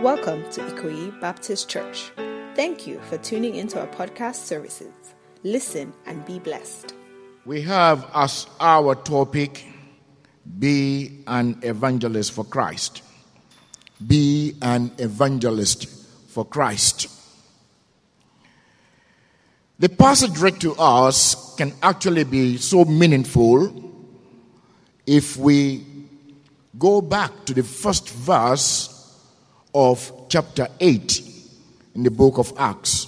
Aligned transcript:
Welcome 0.00 0.50
to 0.52 0.62
Ikoyi 0.62 1.20
Baptist 1.20 1.68
Church. 1.68 2.10
Thank 2.56 2.86
you 2.86 2.98
for 3.10 3.18
tuning 3.18 3.56
into 3.56 3.78
our 3.78 3.86
podcast 3.86 4.36
services. 4.36 4.94
Listen 5.42 5.92
and 6.06 6.24
be 6.24 6.38
blessed. 6.38 6.94
We 7.44 7.60
have 7.60 8.10
as 8.14 8.46
our 8.60 8.94
topic 8.94 9.62
be 10.58 11.22
an 11.26 11.58
evangelist 11.60 12.32
for 12.32 12.44
Christ. 12.46 13.02
Be 14.06 14.56
an 14.62 14.90
evangelist 14.96 15.86
for 16.28 16.46
Christ. 16.46 17.06
The 19.80 19.90
passage 19.90 20.38
read 20.38 20.62
to 20.62 20.76
us 20.76 21.54
can 21.56 21.74
actually 21.82 22.24
be 22.24 22.56
so 22.56 22.86
meaningful 22.86 23.92
if 25.06 25.36
we 25.36 25.84
go 26.78 27.02
back 27.02 27.44
to 27.44 27.52
the 27.52 27.62
first 27.64 28.08
verse 28.08 28.96
of 29.74 30.26
chapter 30.28 30.68
8 30.78 31.22
in 31.94 32.02
the 32.02 32.10
book 32.10 32.38
of 32.38 32.52
Acts. 32.56 33.06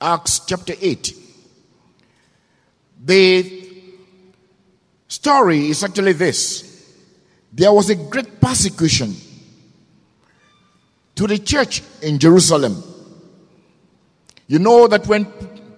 Acts 0.00 0.40
chapter 0.46 0.74
8. 0.80 1.14
The 3.04 3.72
story 5.08 5.68
is 5.68 5.82
actually 5.82 6.12
this 6.12 6.66
there 7.52 7.72
was 7.72 7.88
a 7.88 7.94
great 7.94 8.40
persecution 8.40 9.14
to 11.14 11.26
the 11.26 11.38
church 11.38 11.82
in 12.02 12.18
Jerusalem. 12.18 12.82
You 14.46 14.58
know 14.58 14.86
that 14.88 15.06
when 15.06 15.24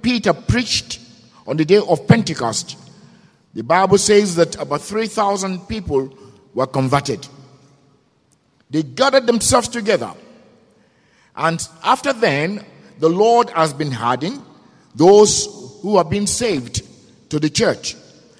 Peter 0.03 0.33
preached 0.33 1.01
on 1.47 1.57
the 1.57 1.65
day 1.65 1.79
of 1.79 2.07
Pentecost, 2.09 2.77
the 3.55 3.63
Bible 3.63 3.99
says 3.99 4.35
that 4.37 4.61
about 4.61 4.83
3,000 4.83 5.69
people 5.69 6.13
were 6.55 6.67
converted. 6.67 7.27
They 8.71 8.83
gathered 8.83 9.27
themselves 9.27 9.69
together. 9.69 10.13
And 11.35 11.67
after 11.83 12.13
then, 12.13 12.65
the 12.99 13.09
Lord 13.09 13.51
has 13.51 13.73
been 13.73 13.93
adding 13.93 14.43
those 14.95 15.47
who 15.83 15.97
have 15.97 16.11
been 16.11 16.27
saved 16.27 16.83
to 17.31 17.39
the 17.39 17.49
church. 17.49 17.97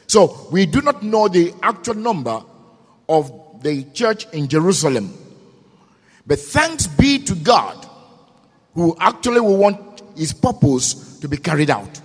So 0.07 0.49
we 0.51 0.67
do 0.67 0.81
not 0.81 1.03
know 1.03 1.29
the 1.29 1.55
actual 1.63 1.95
number 1.95 2.43
of 3.09 3.63
the 3.63 3.85
church 3.93 4.27
in 4.33 4.49
Jerusalem. 4.49 5.15
But 6.27 6.39
thanks 6.39 6.87
be 6.87 7.19
to 7.21 7.35
God 7.35 7.87
who 8.75 8.97
actually 9.01 9.41
will 9.41 9.57
want 9.57 10.03
his 10.17 10.33
purpose 10.33 11.19
to 11.21 11.29
be 11.29 11.37
carried 11.37 11.71
out. 11.71 12.01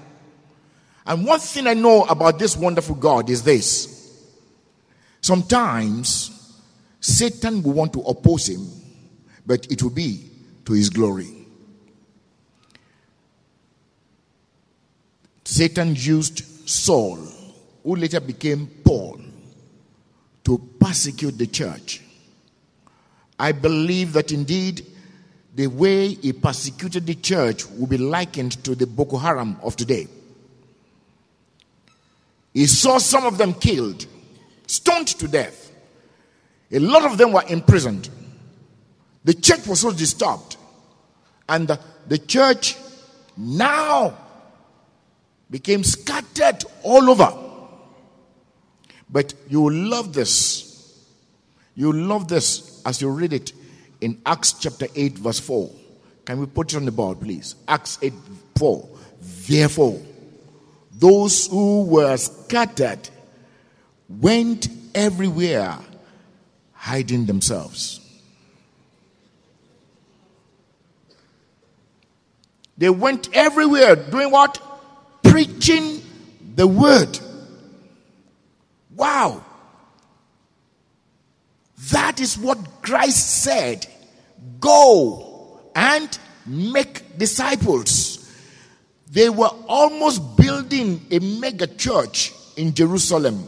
And 1.06 1.25
one 1.25 1.40
thing 1.40 1.67
I 1.67 1.73
know 1.73 2.03
about 2.03 2.40
this 2.40 2.56
wonderful 2.56 2.95
God 2.95 3.30
is 3.30 3.44
this. 3.44 3.90
Sometimes 5.22 6.33
Satan 7.04 7.62
will 7.62 7.73
want 7.73 7.92
to 7.92 8.00
oppose 8.00 8.48
him, 8.48 8.66
but 9.46 9.70
it 9.70 9.84
will 9.84 9.90
be 9.90 10.32
to 10.64 10.72
his 10.72 10.90
glory. 10.90 11.28
Satan 15.44 15.96
used 15.98 16.68
Saul, 16.68 17.18
who 17.84 17.98
later 17.98 18.22
became 18.22 18.68
Paul, 18.86 19.20
to 20.46 20.58
persecute 20.80 21.38
the 21.38 21.48
church. 21.48 22.02
I 23.38 23.52
believe 23.52 24.14
that 24.14 24.31
indeed 24.31 24.86
the 25.56 25.68
way 25.68 26.08
he 26.14 26.31
persecuted 26.31 27.06
the 27.06 27.16
church 27.16 27.70
will 27.72 27.88
be 27.88 27.98
likened 27.98 28.64
to 28.64 28.76
the 28.76 28.88
Boko 28.88 29.18
Haram 29.18 29.58
of 29.62 29.76
today. 29.76 30.08
He 32.54 32.66
saw 32.66 32.98
some 32.98 33.26
of 33.26 33.38
them 33.38 33.54
killed, 33.56 34.06
stoned 34.68 35.08
to 35.08 35.28
death. 35.28 35.62
A 36.73 36.79
lot 36.79 37.05
of 37.05 37.19
them 37.19 37.31
were 37.31 37.43
imprisoned. 37.47 38.09
The 39.23 39.35
church 39.35 39.67
was 39.67 39.81
so 39.81 39.91
disturbed. 39.91 40.57
And 41.47 41.67
the, 41.67 41.79
the 42.07 42.17
church 42.17 42.75
now 43.38 44.17
became 45.51 45.83
scattered 45.83 46.66
all 46.81 47.09
over. 47.11 47.31
But 49.07 49.35
you 49.50 49.69
love 49.69 50.13
this. 50.13 51.00
You 51.75 51.94
love 51.94 52.28
this 52.28 52.81
as 52.85 53.01
you 53.01 53.09
read 53.09 53.33
it 53.33 53.53
in 54.01 54.19
Acts 54.25 54.53
chapter 54.53 54.88
8, 54.95 55.19
verse 55.19 55.39
4. 55.39 55.69
Can 56.25 56.39
we 56.39 56.47
put 56.47 56.73
it 56.73 56.78
on 56.78 56.85
the 56.85 56.91
board, 56.91 57.22
please? 57.22 57.56
Acts 57.67 58.00
8, 58.01 58.13
4. 58.57 58.89
Therefore, 59.47 60.01
those 60.91 61.47
who 61.47 61.83
were 61.83 62.17
scattered 62.17 63.09
went 64.09 64.67
everywhere 64.95 65.78
hiding 66.83 67.25
themselves. 67.25 68.01
They 72.77 72.89
went 72.89 73.29
everywhere 73.33 73.95
doing 73.95 74.29
what? 74.29 74.61
Preaching 75.23 76.01
the 76.55 76.67
word. 76.67 77.17
Wow. 78.97 79.45
That 81.91 82.19
is 82.19 82.38
what 82.38 82.57
Christ 82.81 83.44
said. 83.44 83.88
Go 84.59 85.61
and 85.73 86.19
make 86.45 87.17
disciples. 87.17 88.29
They 89.09 89.29
were 89.29 89.51
almost 89.69 90.35
building 90.35 91.05
a 91.11 91.19
mega 91.19 91.67
church 91.67 92.33
in 92.57 92.73
Jerusalem. 92.73 93.47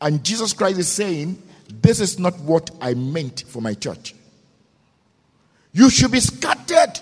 And 0.00 0.22
Jesus 0.24 0.52
Christ 0.52 0.78
is 0.78 0.88
saying, 0.88 1.42
This 1.68 2.00
is 2.00 2.18
not 2.18 2.38
what 2.40 2.70
I 2.80 2.94
meant 2.94 3.44
for 3.46 3.62
my 3.62 3.74
church. 3.74 4.14
You 5.72 5.90
should 5.90 6.12
be 6.12 6.20
scattered. 6.20 7.00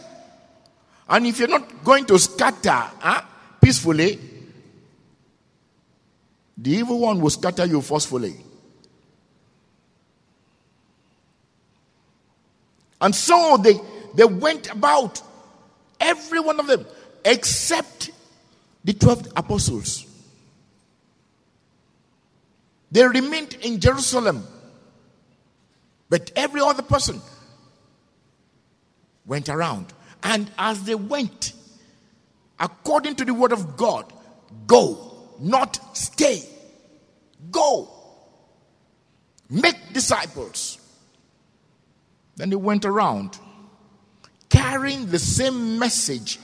And 1.08 1.26
if 1.26 1.38
you're 1.38 1.48
not 1.48 1.84
going 1.84 2.06
to 2.06 2.18
scatter 2.18 2.70
huh, 2.70 3.22
peacefully, 3.60 4.18
the 6.56 6.70
evil 6.70 7.00
one 7.00 7.20
will 7.20 7.30
scatter 7.30 7.66
you 7.66 7.80
forcefully. 7.80 8.34
And 13.00 13.14
so 13.14 13.58
they, 13.62 13.74
they 14.14 14.24
went 14.24 14.70
about, 14.70 15.20
every 16.00 16.40
one 16.40 16.58
of 16.60 16.66
them, 16.66 16.86
except 17.24 18.10
the 18.82 18.92
12 18.92 19.32
apostles. 19.36 20.06
They 22.94 23.04
remained 23.04 23.54
in 23.54 23.80
Jerusalem. 23.80 24.46
But 26.08 26.30
every 26.36 26.60
other 26.60 26.82
person 26.82 27.20
went 29.26 29.48
around. 29.48 29.92
And 30.22 30.48
as 30.56 30.84
they 30.84 30.94
went, 30.94 31.54
according 32.60 33.16
to 33.16 33.24
the 33.24 33.34
word 33.34 33.50
of 33.50 33.76
God, 33.76 34.12
go, 34.68 35.12
not 35.40 35.96
stay. 35.96 36.48
Go. 37.50 37.90
Make 39.50 39.92
disciples. 39.92 40.78
Then 42.36 42.50
they 42.50 42.56
went 42.56 42.84
around 42.84 43.36
carrying 44.50 45.06
the 45.06 45.18
same 45.18 45.80
message 45.80 46.38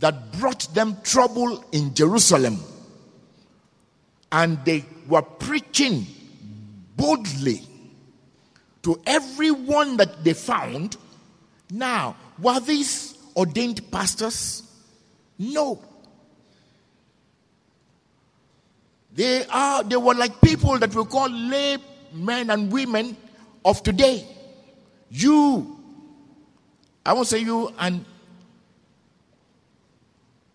that 0.00 0.32
brought 0.32 0.74
them 0.74 0.98
trouble 1.02 1.64
in 1.72 1.94
Jerusalem 1.94 2.60
and 4.32 4.64
they 4.64 4.84
were 5.08 5.22
preaching 5.22 6.06
boldly 6.96 7.62
to 8.82 9.00
everyone 9.06 9.96
that 9.96 10.22
they 10.24 10.32
found. 10.32 10.96
Now, 11.70 12.16
were 12.40 12.60
these 12.60 13.16
ordained 13.36 13.90
pastors? 13.90 14.62
No. 15.38 15.82
They 19.12 19.44
are 19.46 19.82
they 19.82 19.96
were 19.96 20.14
like 20.14 20.40
people 20.40 20.78
that 20.78 20.94
we 20.94 21.04
call 21.04 21.28
lay 21.28 21.78
men 22.12 22.50
and 22.50 22.70
women 22.70 23.16
of 23.64 23.82
today. 23.82 24.26
You, 25.10 25.78
I 27.04 27.12
won't 27.12 27.26
say 27.26 27.38
you 27.38 27.74
and 27.78 28.04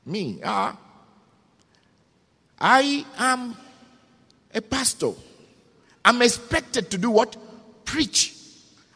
me. 0.05 0.39
Uh, 0.41 0.73
I 2.57 3.05
am 3.17 3.57
a 4.55 4.61
pastor. 4.61 5.11
I'm 6.03 6.21
expected 6.21 6.89
to 6.91 6.97
do 6.97 7.11
what? 7.11 7.35
Preach. 7.83 8.33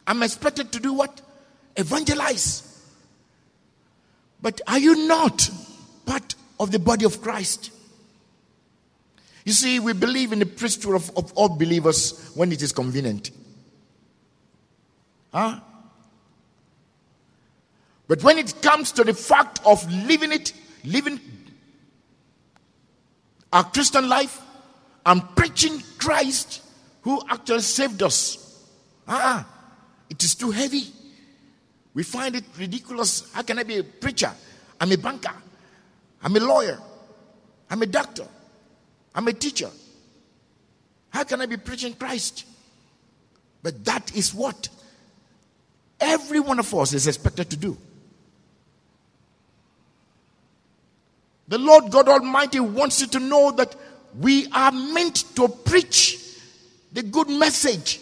I'm 0.06 0.22
expected 0.22 0.72
to 0.72 0.80
do 0.80 0.94
what? 0.94 1.20
Evangelize. 1.76 2.66
But 4.42 4.60
are 4.66 4.78
you 4.78 5.06
not 5.06 5.48
part 6.06 6.34
of 6.58 6.72
the 6.72 6.78
body 6.78 7.04
of 7.04 7.20
Christ? 7.20 7.70
You 9.44 9.52
see, 9.52 9.78
we 9.80 9.92
believe 9.92 10.32
in 10.32 10.38
the 10.38 10.46
priesthood 10.46 10.94
of, 10.94 11.16
of 11.16 11.32
all 11.34 11.48
believers 11.48 12.30
when 12.34 12.52
it 12.52 12.62
is 12.62 12.72
convenient. 12.72 13.30
Huh? 15.32 15.60
But 18.08 18.22
when 18.24 18.38
it 18.38 18.60
comes 18.60 18.92
to 18.92 19.04
the 19.04 19.14
fact 19.14 19.60
of 19.64 19.88
living 19.90 20.32
it, 20.32 20.52
living 20.84 21.20
our 23.52 23.64
Christian 23.64 24.08
life, 24.08 24.40
I'm 25.04 25.20
preaching 25.34 25.82
Christ 25.98 26.62
who 27.02 27.22
actually 27.28 27.60
saved 27.60 28.02
us. 28.02 28.64
Uh-uh. 29.08 29.44
It 30.08 30.22
is 30.22 30.34
too 30.34 30.50
heavy. 30.50 30.84
We 31.94 32.02
find 32.02 32.36
it 32.36 32.44
ridiculous. 32.58 33.32
How 33.32 33.42
can 33.42 33.58
I 33.58 33.62
be 33.62 33.78
a 33.78 33.84
preacher? 33.84 34.32
I'm 34.80 34.92
a 34.92 34.96
banker. 34.96 35.34
I'm 36.22 36.36
a 36.36 36.40
lawyer. 36.40 36.78
I'm 37.68 37.82
a 37.82 37.86
doctor. 37.86 38.26
I'm 39.14 39.26
a 39.28 39.32
teacher. 39.32 39.70
How 41.10 41.24
can 41.24 41.40
I 41.40 41.46
be 41.46 41.56
preaching 41.56 41.94
Christ? 41.94 42.44
But 43.62 43.84
that 43.84 44.14
is 44.14 44.32
what 44.32 44.68
every 46.00 46.40
one 46.40 46.58
of 46.58 46.72
us 46.74 46.92
is 46.92 47.06
expected 47.06 47.50
to 47.50 47.56
do. 47.56 47.76
The 51.48 51.58
Lord 51.58 51.90
God 51.90 52.08
Almighty 52.08 52.60
wants 52.60 53.00
you 53.00 53.08
to 53.08 53.18
know 53.18 53.50
that 53.52 53.74
we 54.18 54.48
are 54.52 54.72
meant 54.72 55.36
to 55.36 55.48
preach 55.48 56.18
the 56.92 57.02
good 57.02 57.28
message. 57.28 58.00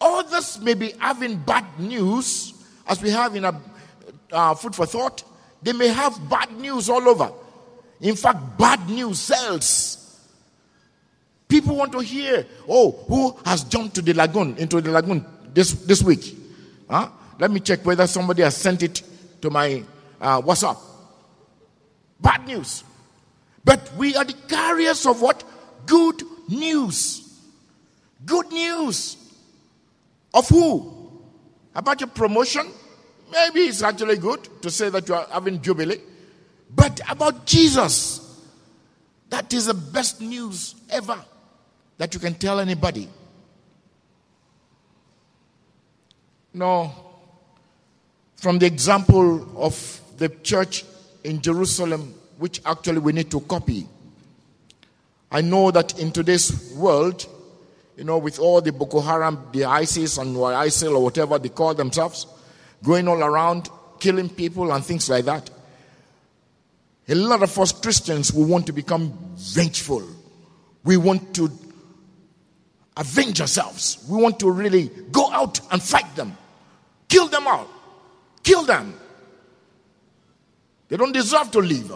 Others 0.00 0.60
may 0.60 0.74
be 0.74 0.92
having 0.98 1.38
bad 1.38 1.64
news, 1.78 2.54
as 2.86 3.02
we 3.02 3.10
have 3.10 3.34
in 3.36 3.44
a 3.44 3.60
uh, 4.32 4.54
food 4.54 4.74
for 4.74 4.86
thought. 4.86 5.22
They 5.62 5.72
may 5.72 5.88
have 5.88 6.28
bad 6.28 6.52
news 6.52 6.88
all 6.90 7.08
over. 7.08 7.32
In 8.00 8.14
fact, 8.16 8.58
bad 8.58 8.88
news 8.88 9.20
sells. 9.20 10.02
People 11.48 11.76
want 11.76 11.92
to 11.92 12.00
hear, 12.00 12.44
oh, 12.68 12.92
who 13.08 13.36
has 13.44 13.64
jumped 13.64 13.94
to 13.94 14.02
the 14.02 14.12
lagoon, 14.12 14.56
into 14.58 14.80
the 14.80 14.90
lagoon 14.90 15.24
this, 15.54 15.72
this 15.72 16.02
week? 16.02 16.36
Huh? 16.90 17.08
Let 17.38 17.50
me 17.50 17.60
check 17.60 17.84
whether 17.84 18.06
somebody 18.06 18.42
has 18.42 18.56
sent 18.56 18.82
it 18.82 19.02
to 19.42 19.50
my 19.50 19.82
uh, 20.20 20.40
WhatsApp. 20.42 20.78
Bad 22.20 22.46
news. 22.46 22.82
But 23.66 23.92
we 23.96 24.14
are 24.14 24.24
the 24.24 24.32
carriers 24.46 25.04
of 25.06 25.20
what? 25.20 25.42
Good 25.86 26.22
news. 26.48 27.28
Good 28.24 28.52
news. 28.52 29.16
Of 30.32 30.48
who? 30.48 31.10
About 31.74 32.00
your 32.00 32.08
promotion? 32.08 32.64
Maybe 33.32 33.62
it's 33.62 33.82
actually 33.82 34.18
good 34.18 34.48
to 34.62 34.70
say 34.70 34.88
that 34.90 35.08
you 35.08 35.16
are 35.16 35.26
having 35.32 35.60
jubilee. 35.60 36.00
But 36.72 37.00
about 37.10 37.44
Jesus. 37.44 38.22
That 39.30 39.52
is 39.52 39.66
the 39.66 39.74
best 39.74 40.20
news 40.20 40.76
ever 40.88 41.18
that 41.98 42.14
you 42.14 42.20
can 42.20 42.34
tell 42.34 42.60
anybody. 42.60 43.08
No. 46.54 46.92
From 48.36 48.60
the 48.60 48.66
example 48.66 49.60
of 49.60 50.00
the 50.18 50.28
church 50.28 50.84
in 51.24 51.42
Jerusalem, 51.42 52.14
which 52.38 52.60
actually 52.64 52.98
we 52.98 53.12
need 53.12 53.30
to 53.30 53.40
copy. 53.40 53.88
I 55.30 55.40
know 55.40 55.70
that 55.70 55.98
in 55.98 56.12
today's 56.12 56.72
world, 56.74 57.26
you 57.96 58.04
know, 58.04 58.18
with 58.18 58.38
all 58.38 58.60
the 58.60 58.72
Boko 58.72 59.00
Haram, 59.00 59.48
the 59.52 59.64
ISIS 59.64 60.18
and 60.18 60.36
ISIL 60.36 60.96
or 60.96 61.02
whatever 61.02 61.38
they 61.38 61.48
call 61.48 61.74
themselves, 61.74 62.26
going 62.84 63.08
all 63.08 63.22
around 63.22 63.68
killing 63.98 64.28
people 64.28 64.72
and 64.72 64.84
things 64.84 65.08
like 65.08 65.24
that. 65.24 65.50
A 67.08 67.14
lot 67.14 67.42
of 67.42 67.58
us 67.58 67.72
Christians, 67.72 68.32
we 68.32 68.44
want 68.44 68.66
to 68.66 68.72
become 68.72 69.16
vengeful. 69.36 70.02
We 70.84 70.96
want 70.96 71.34
to 71.36 71.50
avenge 72.96 73.40
ourselves. 73.40 74.04
We 74.08 74.20
want 74.20 74.40
to 74.40 74.50
really 74.50 74.90
go 75.12 75.30
out 75.30 75.60
and 75.72 75.82
fight 75.82 76.14
them, 76.16 76.36
kill 77.08 77.28
them 77.28 77.46
all, 77.46 77.68
kill 78.42 78.64
them. 78.64 78.94
They 80.88 80.96
don't 80.96 81.12
deserve 81.12 81.50
to 81.52 81.58
live. 81.58 81.92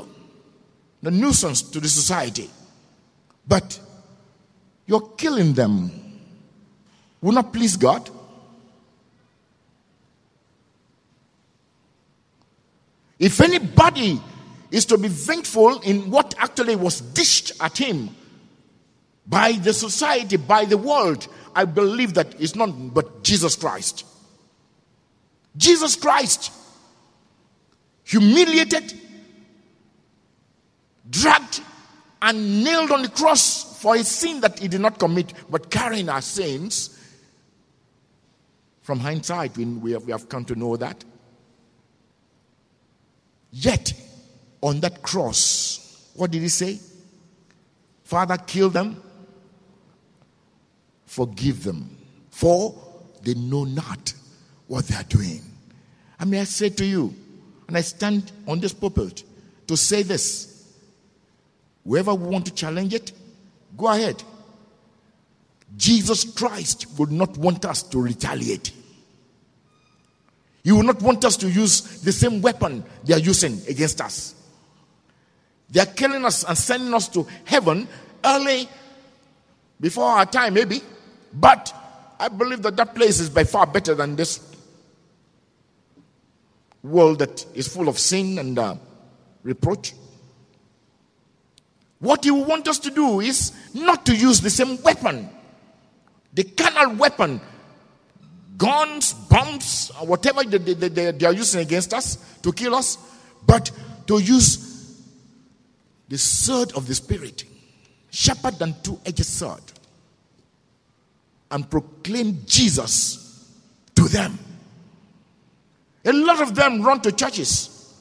The 1.02 1.10
nuisance 1.10 1.62
to 1.62 1.80
the 1.80 1.88
society. 1.88 2.50
But 3.46 3.80
you're 4.86 5.08
killing 5.16 5.54
them. 5.54 5.90
Will 7.20 7.32
not 7.32 7.52
please 7.52 7.76
God. 7.76 8.08
If 13.18 13.40
anybody 13.40 14.20
is 14.70 14.86
to 14.86 14.96
be 14.98 15.08
vengeful 15.08 15.80
in 15.80 16.10
what 16.10 16.34
actually 16.38 16.76
was 16.76 17.00
dished 17.00 17.52
at 17.60 17.76
him 17.76 18.10
by 19.26 19.52
the 19.52 19.74
society, 19.74 20.36
by 20.38 20.64
the 20.64 20.78
world, 20.78 21.28
I 21.54 21.66
believe 21.66 22.14
that 22.14 22.40
it's 22.40 22.54
not 22.54 22.94
but 22.94 23.22
Jesus 23.22 23.56
Christ. 23.56 24.06
Jesus 25.56 25.96
Christ 25.96 26.52
humiliated, 28.04 28.98
dragged, 31.10 31.60
and 32.22 32.64
nailed 32.64 32.90
on 32.90 33.02
the 33.02 33.08
cross 33.08 33.80
for 33.80 33.96
a 33.96 34.04
sin 34.04 34.40
that 34.40 34.58
he 34.58 34.68
did 34.68 34.80
not 34.80 34.98
commit, 34.98 35.32
but 35.50 35.70
carrying 35.70 36.08
our 36.08 36.20
sins. 36.20 36.96
From 38.82 39.00
hindsight, 39.00 39.56
we 39.56 39.92
have, 39.92 40.04
we 40.04 40.12
have 40.12 40.28
come 40.28 40.44
to 40.46 40.54
know 40.54 40.76
that. 40.76 41.04
Yet, 43.52 43.92
on 44.60 44.80
that 44.80 45.02
cross, 45.02 46.10
what 46.14 46.30
did 46.30 46.42
he 46.42 46.48
say? 46.48 46.78
Father, 48.04 48.36
kill 48.36 48.70
them, 48.70 49.02
forgive 51.06 51.64
them, 51.64 51.96
for 52.30 52.74
they 53.22 53.34
know 53.34 53.64
not 53.64 54.12
what 54.66 54.86
they 54.86 54.96
are 54.96 55.04
doing. 55.04 55.42
I 56.18 56.24
may 56.24 56.40
I 56.40 56.44
say 56.44 56.68
to 56.70 56.84
you, 56.84 57.14
and 57.66 57.76
I 57.76 57.80
stand 57.80 58.32
on 58.46 58.60
this 58.60 58.72
pulpit 58.72 59.24
to 59.68 59.76
say 59.76 60.02
this. 60.02 60.49
Whoever 61.90 62.14
we 62.14 62.28
want 62.28 62.46
to 62.46 62.54
challenge 62.54 62.94
it, 62.94 63.10
go 63.76 63.88
ahead. 63.88 64.22
Jesus 65.76 66.22
Christ 66.22 66.86
would 66.96 67.10
not 67.10 67.36
want 67.36 67.64
us 67.64 67.82
to 67.82 68.00
retaliate. 68.00 68.70
He 70.62 70.70
will 70.70 70.84
not 70.84 71.02
want 71.02 71.24
us 71.24 71.36
to 71.38 71.50
use 71.50 72.00
the 72.02 72.12
same 72.12 72.42
weapon 72.42 72.84
they 73.02 73.14
are 73.14 73.18
using 73.18 73.60
against 73.68 74.00
us. 74.00 74.36
They 75.68 75.80
are 75.80 75.86
killing 75.86 76.24
us 76.24 76.44
and 76.44 76.56
sending 76.56 76.94
us 76.94 77.08
to 77.08 77.26
heaven 77.44 77.88
early 78.24 78.68
before 79.80 80.04
our 80.04 80.26
time, 80.26 80.54
maybe. 80.54 80.82
But 81.34 81.74
I 82.20 82.28
believe 82.28 82.62
that 82.62 82.76
that 82.76 82.94
place 82.94 83.18
is 83.18 83.28
by 83.28 83.42
far 83.42 83.66
better 83.66 83.96
than 83.96 84.14
this 84.14 84.38
world 86.84 87.18
that 87.18 87.44
is 87.52 87.66
full 87.66 87.88
of 87.88 87.98
sin 87.98 88.38
and 88.38 88.56
uh, 88.56 88.76
reproach. 89.42 89.94
What 92.00 92.24
you 92.24 92.34
want 92.34 92.66
us 92.66 92.78
to 92.80 92.90
do 92.90 93.20
is 93.20 93.52
not 93.74 94.06
to 94.06 94.16
use 94.16 94.40
the 94.40 94.50
same 94.50 94.82
weapon, 94.82 95.28
the 96.32 96.44
carnal 96.44 96.96
weapon, 96.96 97.40
guns, 98.56 99.12
bombs, 99.12 99.92
or 100.00 100.06
whatever 100.06 100.42
they, 100.42 100.58
they, 100.58 100.88
they, 100.88 101.10
they 101.12 101.26
are 101.26 101.32
using 101.32 101.60
against 101.60 101.92
us 101.92 102.16
to 102.42 102.52
kill 102.52 102.74
us, 102.74 102.96
but 103.46 103.70
to 104.06 104.18
use 104.18 104.98
the 106.08 106.16
sword 106.18 106.72
of 106.72 106.86
the 106.86 106.94
Spirit, 106.94 107.44
sharper 108.10 108.50
than 108.50 108.74
two 108.82 108.98
edged 109.04 109.24
sword, 109.24 109.62
and 111.50 111.70
proclaim 111.70 112.38
Jesus 112.46 113.50
to 113.94 114.08
them. 114.08 114.38
A 116.04 116.12
lot 116.12 116.40
of 116.40 116.54
them 116.54 116.80
run 116.80 117.00
to 117.02 117.12
churches. 117.12 117.94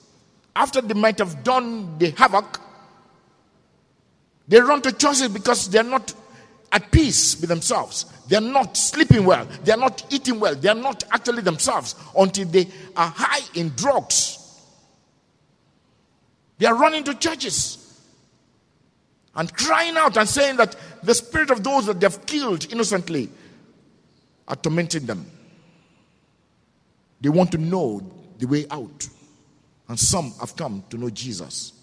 After 0.55 0.81
they 0.81 0.93
might 0.93 1.19
have 1.19 1.43
done 1.43 1.97
the 1.97 2.11
havoc. 2.11 2.61
They 4.49 4.59
run 4.59 4.81
to 4.81 4.91
churches 4.91 5.29
because 5.29 5.69
they're 5.69 5.83
not 5.83 6.13
at 6.71 6.91
peace 6.91 7.39
with 7.39 7.49
themselves. 7.49 8.05
They're 8.27 8.41
not 8.41 8.75
sleeping 8.75 9.25
well. 9.25 9.47
They're 9.63 9.77
not 9.77 10.05
eating 10.11 10.39
well. 10.39 10.55
They're 10.55 10.75
not 10.75 11.03
actually 11.11 11.43
themselves 11.43 11.95
until 12.17 12.45
they 12.47 12.67
are 12.95 13.13
high 13.15 13.47
in 13.53 13.69
drugs. 13.69 14.37
They 16.57 16.65
are 16.65 16.75
running 16.75 17.03
to 17.05 17.13
churches 17.13 17.77
and 19.35 19.53
crying 19.53 19.95
out 19.97 20.17
and 20.17 20.27
saying 20.27 20.57
that 20.57 20.75
the 21.03 21.13
spirit 21.13 21.51
of 21.51 21.63
those 21.63 21.85
that 21.85 21.99
they've 21.99 22.25
killed 22.25 22.71
innocently 22.71 23.29
are 24.47 24.55
tormenting 24.55 25.05
them. 25.05 25.25
They 27.21 27.29
want 27.29 27.51
to 27.51 27.57
know 27.57 28.01
the 28.37 28.47
way 28.47 28.65
out. 28.69 29.07
And 29.87 29.99
some 29.99 30.33
have 30.39 30.55
come 30.55 30.83
to 30.89 30.97
know 30.97 31.09
Jesus. 31.09 31.73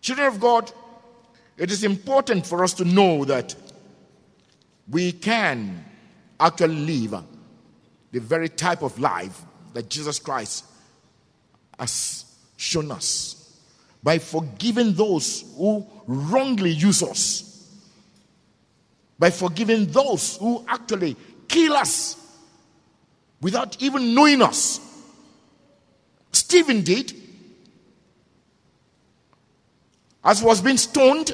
Children 0.00 0.28
of 0.28 0.40
God, 0.40 0.72
it 1.56 1.70
is 1.70 1.84
important 1.84 2.46
for 2.46 2.62
us 2.62 2.72
to 2.74 2.84
know 2.84 3.24
that 3.24 3.54
we 4.88 5.12
can 5.12 5.84
actually 6.38 6.76
live 6.76 7.22
the 8.12 8.20
very 8.20 8.48
type 8.48 8.82
of 8.82 8.98
life 8.98 9.42
that 9.74 9.88
Jesus 9.90 10.18
Christ 10.18 10.64
has 11.78 12.24
shown 12.56 12.90
us 12.90 13.38
by 14.02 14.18
forgiving 14.18 14.94
those 14.94 15.44
who 15.56 15.86
wrongly 16.06 16.70
use 16.70 17.02
us, 17.02 17.68
by 19.18 19.30
forgiving 19.30 19.86
those 19.86 20.36
who 20.36 20.64
actually 20.68 21.16
kill 21.48 21.74
us 21.74 22.16
without 23.40 23.80
even 23.82 24.14
knowing 24.14 24.42
us. 24.42 24.80
Stephen 26.32 26.82
did. 26.82 27.12
As 30.24 30.42
was 30.42 30.60
being 30.60 30.76
stoned, 30.76 31.32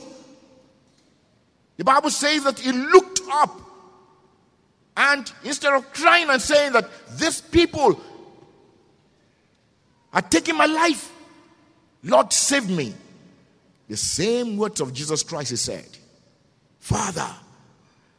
the 1.76 1.84
Bible 1.84 2.10
says 2.10 2.44
that 2.44 2.58
he 2.58 2.70
looked 2.72 3.20
up 3.30 3.60
And 4.96 5.30
instead 5.42 5.72
of 5.72 5.92
crying 5.92 6.28
and 6.30 6.40
saying 6.40 6.72
that 6.72 6.88
these 7.18 7.40
people 7.40 8.00
are 10.12 10.22
taking 10.22 10.56
my 10.56 10.66
life, 10.66 11.12
Lord, 12.04 12.32
save 12.32 12.68
me. 12.70 12.94
The 13.88 13.96
same 13.96 14.56
words 14.56 14.80
of 14.80 14.92
Jesus 14.92 15.22
Christ, 15.22 15.50
he 15.50 15.56
said, 15.56 15.86
Father, 16.78 17.28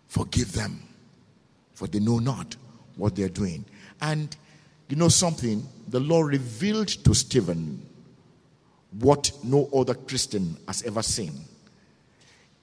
forgive 0.08 0.52
them, 0.52 0.82
for 1.74 1.88
they 1.88 2.00
know 2.00 2.20
not 2.20 2.56
what 2.98 3.16
they're 3.16 3.30
doing. 3.30 3.66
And 4.02 4.36
you 4.90 4.96
know 4.96 5.08
something? 5.08 5.66
The 5.88 6.00
Lord 6.00 6.32
revealed 6.34 6.90
to 6.90 7.14
Stephen 7.14 7.85
what 9.00 9.32
no 9.44 9.70
other 9.76 9.94
Christian 9.94 10.58
has 10.68 10.84
ever 10.84 11.02
seen. 11.02 11.34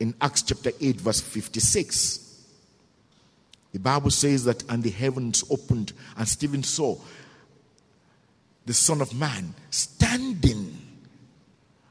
In 0.01 0.15
Acts 0.21 0.43
chapter 0.43 0.71
8, 0.81 1.01
verse 1.01 1.21
56, 1.21 2.45
the 3.73 3.79
Bible 3.79 4.11
says 4.11 4.45
that, 4.45 4.69
and 4.71 4.83
the 4.83 4.91
heavens 4.91 5.45
opened, 5.51 5.93
and 6.17 6.29
Stephen 6.29 6.63
saw 6.63 6.97
the 8.67 8.75
Son 8.75 9.01
of 9.01 9.15
Man 9.15 9.55
standing 9.71 10.77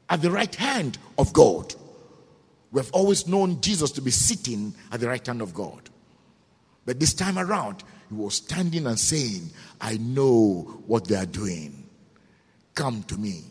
at 0.08 0.22
the 0.22 0.30
right 0.30 0.54
hand 0.54 0.98
of 1.18 1.32
God. 1.32 1.74
We 2.70 2.80
have 2.80 2.90
always 2.92 3.26
known 3.26 3.60
Jesus 3.60 3.92
to 3.92 4.00
be 4.02 4.10
sitting 4.10 4.74
at 4.90 5.00
the 5.00 5.08
right 5.08 5.26
hand 5.26 5.42
of 5.42 5.54
God. 5.54 5.90
But 6.84 6.98
this 6.98 7.14
time 7.14 7.38
around, 7.38 7.84
he 8.08 8.14
was 8.14 8.34
standing 8.34 8.86
and 8.86 8.98
saying, 8.98 9.50
I 9.80 9.98
know 9.98 10.82
what 10.86 11.06
they 11.06 11.16
are 11.16 11.26
doing. 11.26 11.88
Come 12.74 13.02
to 13.04 13.16
me, 13.18 13.44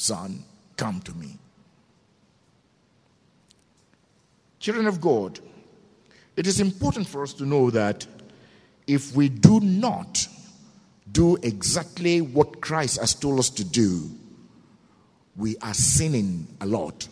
son, 0.00 0.44
come 0.76 1.00
to 1.00 1.12
me. 1.14 1.36
Children 4.58 4.86
of 4.86 5.00
God, 5.00 5.38
it 6.36 6.46
is 6.46 6.60
important 6.60 7.06
for 7.06 7.22
us 7.22 7.32
to 7.34 7.46
know 7.46 7.70
that 7.70 8.06
if 8.86 9.14
we 9.14 9.28
do 9.28 9.60
not 9.60 10.26
do 11.12 11.36
exactly 11.42 12.20
what 12.20 12.60
Christ 12.60 13.00
has 13.00 13.14
told 13.14 13.38
us 13.38 13.50
to 13.50 13.64
do, 13.64 14.10
we 15.36 15.56
are 15.58 15.74
sinning 15.74 16.46
a 16.60 16.66
lot. 16.66 17.08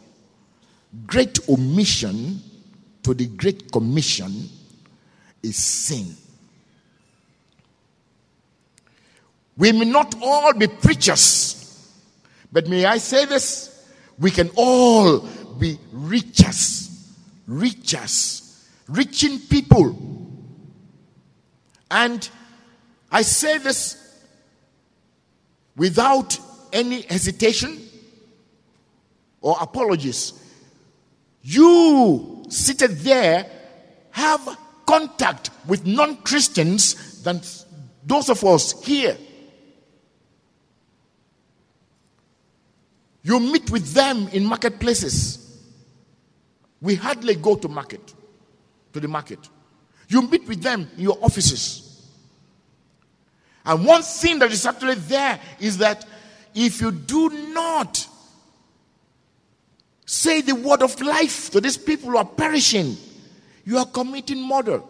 Great 1.06 1.38
omission 1.48 2.40
to 3.02 3.14
the 3.14 3.26
Great 3.26 3.70
Commission 3.70 4.48
is 5.42 5.56
sin. 5.56 6.16
We 9.56 9.72
may 9.72 9.86
not 9.86 10.14
all 10.22 10.52
be 10.52 10.68
preachers, 10.68 11.67
but 12.52 12.68
may 12.68 12.84
I 12.84 12.98
say 12.98 13.24
this? 13.24 13.74
We 14.18 14.30
can 14.30 14.50
all 14.56 15.20
be 15.58 15.78
riches, 15.92 17.14
reachers, 17.48 18.64
reaching 18.88 19.38
people. 19.38 19.96
And 21.90 22.28
I 23.10 23.22
say 23.22 23.58
this 23.58 23.96
without 25.76 26.38
any 26.72 27.02
hesitation 27.02 27.78
or 29.40 29.56
apologies. 29.60 30.32
You 31.42 32.44
seated 32.48 32.98
there 32.98 33.46
have 34.10 34.58
contact 34.86 35.50
with 35.66 35.86
non 35.86 36.16
Christians 36.18 37.22
than 37.22 37.40
those 38.04 38.28
of 38.28 38.42
us 38.44 38.82
here. 38.84 39.16
You 43.22 43.40
meet 43.40 43.70
with 43.70 43.92
them 43.92 44.28
in 44.28 44.44
marketplaces. 44.44 45.44
We 46.80 46.94
hardly 46.94 47.34
go 47.34 47.56
to 47.56 47.68
market, 47.68 48.14
to 48.92 49.00
the 49.00 49.08
market. 49.08 49.40
You 50.08 50.22
meet 50.22 50.46
with 50.46 50.62
them 50.62 50.88
in 50.96 51.02
your 51.02 51.18
offices. 51.20 51.84
And 53.64 53.84
one 53.84 54.02
thing 54.02 54.38
that 54.38 54.50
is 54.50 54.64
actually 54.64 54.94
there 54.94 55.38
is 55.60 55.78
that 55.78 56.06
if 56.54 56.80
you 56.80 56.90
do 56.90 57.28
not 57.52 58.06
say 60.06 60.40
the 60.40 60.54
word 60.54 60.82
of 60.82 60.98
life 61.02 61.50
to 61.50 61.60
these 61.60 61.76
people 61.76 62.10
who 62.10 62.16
are 62.16 62.24
perishing, 62.24 62.96
you 63.66 63.76
are 63.76 63.84
committing 63.84 64.42
murder. 64.42 64.82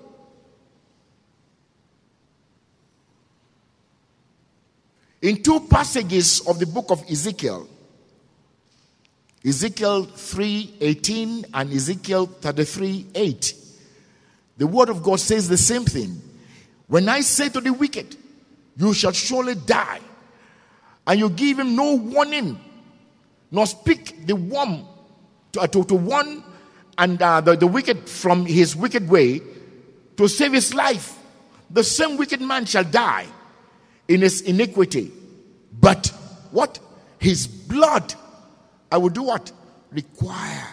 In 5.20 5.42
two 5.42 5.58
passages 5.68 6.46
of 6.46 6.60
the 6.60 6.66
book 6.66 6.92
of 6.92 7.02
Ezekiel, 7.10 7.68
Ezekiel 9.48 10.06
3:18 10.06 11.46
and 11.54 11.72
Ezekiel 11.72 12.26
33:8, 12.26 13.54
the 14.58 14.66
word 14.66 14.88
of 14.88 15.02
God 15.02 15.20
says 15.20 15.48
the 15.48 15.56
same 15.56 15.84
thing. 15.84 16.20
When 16.86 17.08
I 17.08 17.20
say 17.20 17.48
to 17.48 17.60
the 17.60 17.72
wicked, 17.72 18.16
you 18.76 18.94
shall 18.94 19.12
surely 19.12 19.54
die. 19.54 20.00
And 21.06 21.18
you 21.18 21.30
give 21.30 21.58
him 21.58 21.74
no 21.74 21.94
warning, 21.94 22.60
nor 23.50 23.66
speak 23.66 24.26
the 24.26 24.36
worm 24.36 24.84
to, 25.52 25.66
to, 25.66 25.84
to 25.84 25.94
warn 25.94 26.44
and 26.98 27.22
uh, 27.22 27.40
the, 27.40 27.56
the 27.56 27.66
wicked 27.66 28.08
from 28.08 28.44
his 28.44 28.76
wicked 28.76 29.08
way 29.08 29.40
to 30.16 30.28
save 30.28 30.52
his 30.52 30.74
life. 30.74 31.16
The 31.70 31.84
same 31.84 32.16
wicked 32.16 32.40
man 32.40 32.66
shall 32.66 32.84
die 32.84 33.26
in 34.08 34.20
his 34.20 34.40
iniquity. 34.40 35.12
But 35.80 36.08
what? 36.50 36.78
His 37.18 37.46
blood, 37.46 38.14
I 38.90 38.96
will 38.98 39.10
do 39.10 39.22
what? 39.22 39.52
Require 39.90 40.68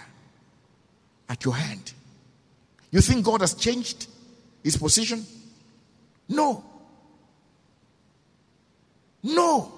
at 1.30 1.44
your 1.44 1.56
hand. 1.56 1.94
You 2.92 3.02
think 3.02 3.26
God 3.26 3.42
has 3.42 3.54
changed 3.54 4.08
his 4.64 4.78
position? 4.78 5.26
No. 6.30 6.64
No. 9.24 9.72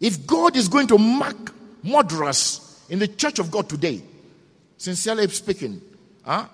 If 0.00 0.26
God 0.26 0.56
is 0.56 0.68
going 0.68 0.86
to 0.88 0.98
mark 0.98 1.54
murderers 1.82 2.84
in 2.88 2.98
the 2.98 3.08
church 3.08 3.38
of 3.38 3.50
God 3.50 3.68
today, 3.68 4.02
sincerely 4.76 5.28
speaking, 5.28 5.80
huh, 6.24 6.46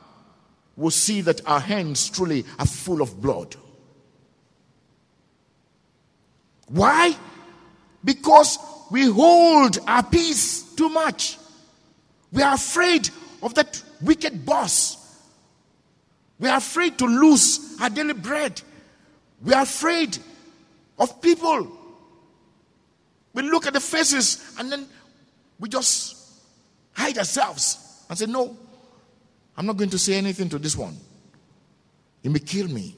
we'll 0.77 0.91
see 0.91 1.21
that 1.23 1.47
our 1.47 1.61
hands 1.61 2.09
truly 2.09 2.45
are 2.59 2.67
full 2.67 3.03
of 3.03 3.21
blood. 3.21 3.57
Why? 6.69 7.15
Because 8.03 8.59
we 8.91 9.11
hold 9.11 9.79
our 9.87 10.03
peace 10.03 10.63
too 10.75 10.89
much. 10.89 11.39
We 12.33 12.43
are 12.43 12.55
afraid 12.55 13.09
of 13.43 13.55
that 13.55 13.83
wicked 14.01 14.45
boss. 14.45 14.97
We 16.39 16.49
are 16.49 16.59
afraid 16.59 16.99
to 16.99 17.07
lose 17.07 17.77
our 17.81 17.91
daily 17.91 18.15
bread. 18.15 18.61
We 19.43 19.53
are 19.55 19.63
afraid 19.63 20.19
of 20.99 21.21
people. 21.21 21.71
We 23.33 23.43
look 23.43 23.67
at 23.67 23.73
the 23.73 23.81
faces 23.81 24.55
and 24.59 24.71
then 24.71 24.87
we 25.59 25.69
just 25.69 26.17
hide 26.93 27.19
ourselves 27.19 28.05
and 28.09 28.19
say, 28.19 28.27
No, 28.27 28.57
I'm 29.57 29.67
not 29.67 29.77
going 29.77 29.91
to 29.91 29.99
say 29.99 30.15
anything 30.15 30.49
to 30.51 30.59
this 30.59 30.77
one. 30.77 30.97
He 32.23 32.29
may 32.29 32.39
kill 32.39 32.69
me. 32.69 32.97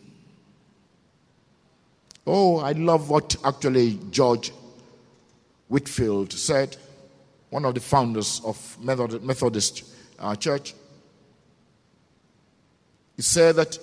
Oh, 2.27 2.59
I 2.59 2.73
love 2.73 3.09
what 3.11 3.37
actually 3.45 3.99
George 4.11 4.53
Whitefield 5.69 6.33
said, 6.33 6.77
one 7.51 7.65
of 7.65 7.75
the 7.75 7.81
founders 7.81 8.41
of 8.45 8.79
Methodist 8.83 9.85
uh, 10.19 10.35
Church. 10.37 10.75
He 13.17 13.23
said 13.23 13.57
that, 13.57 13.79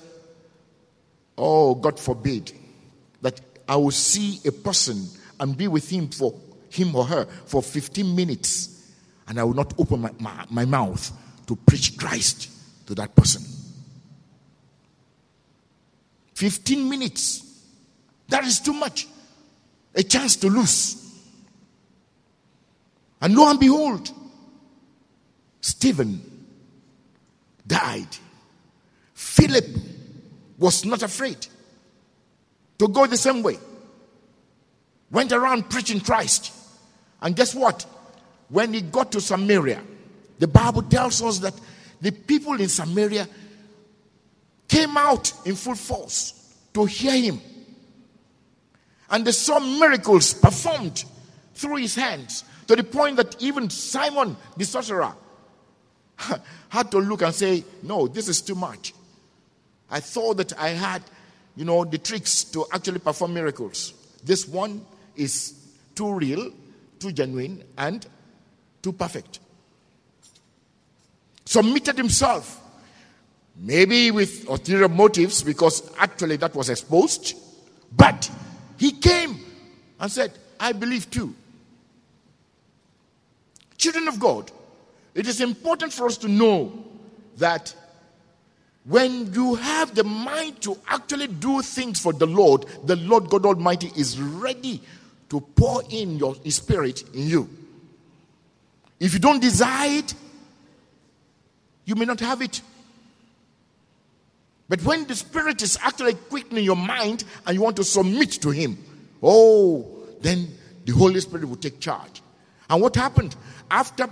oh, 1.38 1.76
God 1.76 2.00
forbid, 2.00 2.52
that 3.22 3.40
I 3.68 3.76
will 3.78 3.92
see 3.92 4.40
a 4.46 4.52
person 4.52 5.08
and 5.40 5.58
be 5.58 5.68
with 5.68 5.90
him 5.90 6.10
for 6.10 6.34
him 6.70 6.96
or 6.96 7.06
her 7.06 7.26
for 7.46 7.62
15 7.62 8.16
minutes, 8.16 8.92
and 9.28 9.40
I 9.40 9.44
will 9.44 9.54
not 9.54 9.74
open 9.80 10.02
my, 10.02 10.12
my, 10.20 10.46
my 10.50 10.66
mouth 10.66 11.12
to 11.48 11.56
preach 11.56 11.98
Christ 11.98 12.50
to 12.88 12.96
that 12.96 13.16
person. 13.16 13.44
15 16.36 16.90
minutes. 16.90 17.66
That 18.28 18.44
is 18.44 18.60
too 18.60 18.74
much. 18.74 19.08
A 19.96 20.04
chance 20.04 20.36
to 20.38 20.48
lose. 20.48 21.03
And 23.24 23.36
lo 23.36 23.50
and 23.50 23.58
behold, 23.58 24.12
Stephen 25.62 26.22
died. 27.66 28.10
Philip 29.14 29.66
was 30.58 30.84
not 30.84 31.04
afraid 31.04 31.38
to 32.80 32.90
go 32.90 33.08
the 33.08 33.16
same 33.16 33.42
way. 33.42 33.58
Went 35.10 35.32
around 35.32 35.70
preaching 35.70 36.02
Christ. 36.02 36.52
And 37.22 37.34
guess 37.34 37.56
what? 37.56 37.86
When 38.50 38.74
he 38.74 38.82
got 38.82 39.14
to 39.14 39.22
Samaria, 39.22 39.82
the 40.40 40.48
Bible 40.48 40.84
tells 40.84 41.22
us 41.22 41.40
that 41.40 41.54
the 42.02 42.12
people 42.12 42.60
in 42.60 42.68
Samaria 42.68 43.26
came 44.68 44.98
out 44.98 45.32
in 45.46 45.56
full 45.56 45.76
force 45.76 46.58
to 46.74 46.84
hear 46.84 47.16
him. 47.16 47.40
And 49.10 49.24
they 49.24 49.32
saw 49.32 49.60
miracles 49.60 50.34
performed 50.34 51.06
through 51.54 51.78
his 51.78 51.96
hands 51.96 52.44
to 52.68 52.76
the 52.76 52.84
point 52.84 53.18
that 53.18 53.42
even 53.42 53.70
Simon 53.70 54.36
the 54.58 54.66
sorcerer 54.66 55.14
had 56.70 56.92
to 56.92 57.00
look 57.00 57.22
and 57.22 57.34
say, 57.34 57.64
No, 57.82 58.08
this 58.08 58.28
is 58.28 58.42
too 58.42 58.56
much. 58.56 58.94
I 59.90 60.00
thought 60.00 60.38
that 60.38 60.58
I 60.60 60.70
had, 60.70 61.04
you 61.56 61.66
know, 61.66 61.86
the 61.86 61.98
tricks 61.98 62.44
to 62.46 62.66
actually 62.72 63.00
perform 63.00 63.34
miracles. 63.34 63.94
This 64.24 64.48
one 64.48 64.86
is 65.16 65.54
too 65.96 66.14
real, 66.14 66.52
too 67.00 67.12
genuine, 67.12 67.64
and 67.78 68.06
too 68.82 68.94
perfect. 68.94 69.40
Submitted 71.46 71.98
himself, 71.98 72.62
maybe 73.56 74.10
with 74.12 74.48
ulterior 74.50 74.90
motives, 74.90 75.44
because 75.44 75.92
actually 76.00 76.38
that 76.38 76.56
was 76.56 76.70
exposed, 76.70 77.36
but 77.96 78.32
he 78.78 78.94
came 78.94 79.38
and 80.00 80.12
said, 80.12 80.32
I 80.60 80.72
believe 80.72 81.10
too. 81.12 81.36
Children 83.84 84.08
of 84.08 84.18
God, 84.18 84.50
it 85.14 85.28
is 85.28 85.42
important 85.42 85.92
for 85.92 86.06
us 86.06 86.16
to 86.20 86.30
know 86.30 86.86
that 87.36 87.76
when 88.86 89.34
you 89.34 89.56
have 89.56 89.94
the 89.94 90.06
mind 90.06 90.62
to 90.62 90.80
actually 90.88 91.28
do 91.28 91.62
things 91.62 92.00
for 92.00 92.14
the 92.14 92.26
Lord, 92.26 92.66
the 92.86 92.96
Lord 92.96 93.28
God 93.28 93.46
Almighty 93.46 93.92
is 93.98 94.22
ready 94.22 94.82
to 95.28 95.42
pour 95.42 95.84
in 95.90 96.18
your 96.18 96.34
his 96.46 96.56
spirit 96.56 97.04
in 97.14 97.28
you. 97.28 97.50
If 99.02 99.12
you 99.12 99.20
don't 99.20 99.42
desire 99.42 100.00
it, 100.00 100.14
you 101.84 101.96
may 101.96 102.06
not 102.06 102.22
have 102.22 102.42
it. 102.42 102.62
But 104.70 104.82
when 104.86 105.08
the 105.08 105.16
spirit 105.16 105.62
is 105.62 105.78
actually 105.82 106.14
quickening 106.14 106.64
your 106.64 106.78
mind 106.78 107.26
and 107.46 107.54
you 107.54 107.62
want 107.62 107.76
to 107.76 107.84
submit 107.84 108.32
to 108.44 108.50
him, 108.50 108.78
oh, 109.22 109.86
then 110.22 110.48
the 110.86 110.94
Holy 110.94 111.20
Spirit 111.20 111.50
will 111.50 111.58
take 111.58 111.82
charge. 111.82 112.23
And 112.70 112.82
what 112.82 112.96
happened? 112.96 113.36
After 113.70 114.10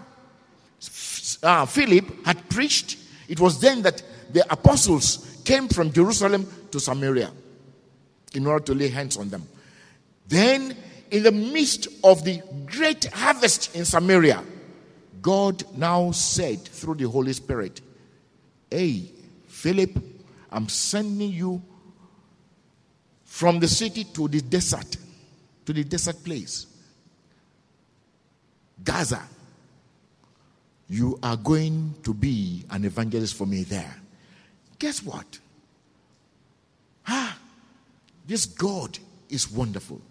uh, 1.43 1.65
Philip 1.65 2.25
had 2.25 2.49
preached, 2.49 2.97
it 3.27 3.39
was 3.39 3.59
then 3.59 3.81
that 3.83 4.03
the 4.31 4.51
apostles 4.51 5.41
came 5.45 5.67
from 5.67 5.91
Jerusalem 5.91 6.47
to 6.71 6.79
Samaria 6.79 7.31
in 8.33 8.47
order 8.47 8.65
to 8.65 8.73
lay 8.73 8.89
hands 8.89 9.17
on 9.17 9.29
them. 9.29 9.47
Then, 10.27 10.75
in 11.09 11.23
the 11.23 11.31
midst 11.31 11.87
of 12.03 12.23
the 12.23 12.41
great 12.65 13.05
harvest 13.05 13.75
in 13.75 13.85
Samaria, 13.85 14.43
God 15.21 15.63
now 15.77 16.11
said 16.11 16.63
through 16.63 16.95
the 16.95 17.09
Holy 17.09 17.33
Spirit, 17.33 17.81
Hey, 18.69 19.11
Philip, 19.47 19.91
I'm 20.49 20.69
sending 20.69 21.31
you 21.31 21.61
from 23.25 23.59
the 23.59 23.67
city 23.67 24.05
to 24.05 24.27
the 24.27 24.41
desert, 24.41 24.97
to 25.65 25.73
the 25.73 25.83
desert 25.83 26.23
place. 26.23 26.67
Gaza. 28.83 29.21
You 30.89 31.17
are 31.23 31.37
going 31.37 31.95
to 32.03 32.13
be 32.13 32.65
an 32.69 32.83
evangelist 32.83 33.35
for 33.35 33.45
me 33.45 33.63
there. 33.63 33.95
Guess 34.77 35.03
what? 35.03 35.39
Ah, 37.07 37.37
this 38.27 38.45
God 38.45 38.99
is 39.29 39.49
wonderful. 39.49 40.01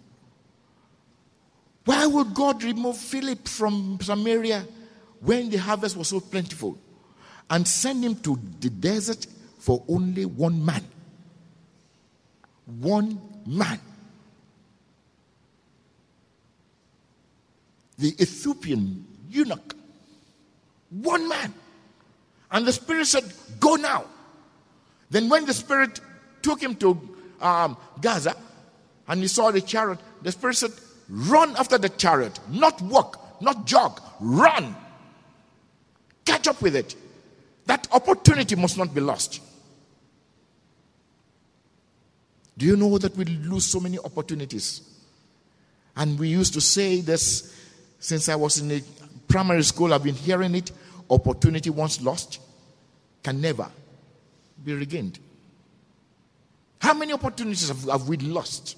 Why 1.85 2.05
would 2.05 2.33
God 2.33 2.63
remove 2.63 2.97
Philip 2.97 3.47
from 3.47 3.99
Samaria 4.01 4.65
when 5.19 5.49
the 5.49 5.57
harvest 5.57 5.95
was 5.97 6.09
so 6.09 6.19
plentiful 6.19 6.77
and 7.49 7.67
send 7.67 8.03
him 8.03 8.15
to 8.17 8.39
the 8.59 8.69
desert 8.69 9.27
for 9.59 9.83
only 9.87 10.25
one 10.25 10.63
man? 10.63 10.83
One 12.65 13.19
man. 13.45 13.79
The 18.01 18.19
Ethiopian 18.19 19.05
eunuch. 19.29 19.75
One 20.89 21.29
man. 21.29 21.53
And 22.49 22.65
the 22.65 22.73
Spirit 22.73 23.05
said, 23.05 23.23
Go 23.59 23.75
now. 23.75 24.05
Then, 25.11 25.29
when 25.29 25.45
the 25.45 25.53
Spirit 25.53 25.99
took 26.41 26.59
him 26.61 26.75
to 26.77 26.99
um, 27.39 27.77
Gaza 28.01 28.35
and 29.07 29.21
he 29.21 29.27
saw 29.27 29.51
the 29.51 29.61
chariot, 29.61 29.99
the 30.23 30.31
Spirit 30.31 30.55
said, 30.55 30.71
Run 31.09 31.55
after 31.57 31.77
the 31.77 31.89
chariot, 31.89 32.39
not 32.49 32.81
walk, 32.81 33.39
not 33.39 33.65
jog, 33.67 34.01
run. 34.19 34.75
Catch 36.25 36.47
up 36.47 36.59
with 36.61 36.75
it. 36.75 36.95
That 37.67 37.87
opportunity 37.91 38.55
must 38.55 38.79
not 38.79 38.95
be 38.95 39.01
lost. 39.01 39.41
Do 42.57 42.65
you 42.65 42.75
know 42.75 42.97
that 42.97 43.15
we 43.15 43.25
lose 43.25 43.65
so 43.65 43.79
many 43.79 43.99
opportunities? 43.99 44.81
And 45.95 46.17
we 46.17 46.29
used 46.29 46.53
to 46.53 46.61
say 46.61 47.01
this 47.01 47.60
since 48.01 48.27
I 48.27 48.35
was 48.35 48.57
in 48.57 48.67
the 48.67 48.83
primary 49.27 49.63
school, 49.63 49.93
I've 49.93 50.03
been 50.03 50.15
hearing 50.15 50.55
it 50.55 50.71
opportunity 51.09 51.69
once 51.69 52.01
lost 52.01 52.39
can 53.23 53.39
never 53.39 53.69
be 54.65 54.73
regained. 54.73 55.19
How 56.79 56.95
many 56.95 57.13
opportunities 57.13 57.67
have, 57.67 57.83
have 57.83 58.09
we 58.09 58.17
lost? 58.17 58.75